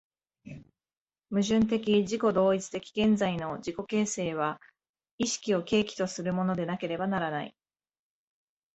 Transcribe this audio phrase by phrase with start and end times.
[1.29, 4.59] 矛盾的自己同一的現在の自己形成は
[5.19, 7.55] 意識を契機とするものでなければならない。